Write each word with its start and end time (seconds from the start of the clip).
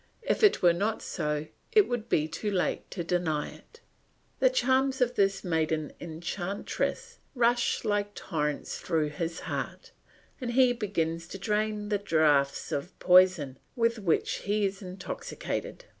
If 0.23 0.41
it 0.41 0.63
were 0.63 0.73
not 0.73 1.03
so, 1.03 1.45
it 1.71 1.87
would 1.87 2.09
be 2.09 2.27
too 2.27 2.49
late 2.49 2.89
to 2.89 3.03
deny 3.03 3.51
it. 3.51 3.81
The 4.39 4.49
charms 4.49 4.99
of 4.99 5.13
this 5.13 5.43
maiden 5.43 5.93
enchantress 5.99 7.19
rush 7.35 7.85
like 7.85 8.15
torrents 8.15 8.79
through 8.79 9.09
his 9.09 9.41
heart, 9.41 9.91
and 10.41 10.53
he 10.53 10.73
begins 10.73 11.27
to 11.27 11.37
drain 11.37 11.89
the 11.89 11.99
draughts 11.99 12.71
of 12.71 12.97
poison 12.97 13.59
with 13.75 13.99
which 13.99 14.37
he 14.37 14.65
is 14.65 14.81
intoxicated. 14.81 15.85